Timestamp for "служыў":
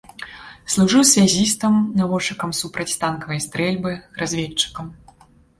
0.75-1.03